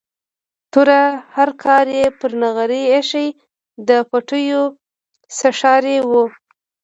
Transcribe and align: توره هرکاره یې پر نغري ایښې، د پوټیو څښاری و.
توره 0.71 1.01
هرکاره 1.35 1.91
یې 2.01 2.07
پر 2.19 2.31
نغري 2.41 2.81
ایښې، 2.91 3.27
د 3.87 3.89
پوټیو 4.09 4.63
څښاری 5.37 5.97
و. 6.09 6.11